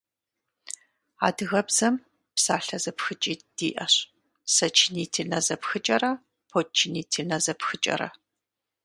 [1.27, 1.95] Адыгэбзэм
[2.35, 3.93] псалъэ зэпхыкӏитӏ диӏэщ:
[4.55, 6.11] сочинительнэ зэпхыкӏэрэ
[6.49, 8.09] подчинительнэ зэпхыкӏэрэ.